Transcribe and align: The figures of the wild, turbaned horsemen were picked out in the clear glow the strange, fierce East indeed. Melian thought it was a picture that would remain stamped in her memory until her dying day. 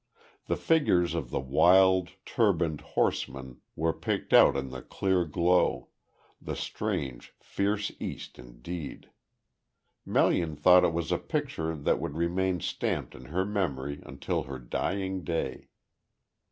The 0.47 0.55
figures 0.57 1.13
of 1.13 1.29
the 1.29 1.39
wild, 1.39 2.09
turbaned 2.25 2.81
horsemen 2.81 3.61
were 3.75 3.93
picked 3.93 4.33
out 4.33 4.57
in 4.57 4.69
the 4.69 4.81
clear 4.81 5.25
glow 5.25 5.89
the 6.41 6.55
strange, 6.55 7.35
fierce 7.39 7.91
East 7.99 8.39
indeed. 8.39 9.11
Melian 10.03 10.55
thought 10.55 10.83
it 10.83 10.91
was 10.91 11.11
a 11.11 11.19
picture 11.19 11.75
that 11.75 11.99
would 11.99 12.17
remain 12.17 12.61
stamped 12.61 13.13
in 13.13 13.25
her 13.25 13.45
memory 13.45 14.01
until 14.03 14.45
her 14.45 14.57
dying 14.57 15.23
day. 15.23 15.69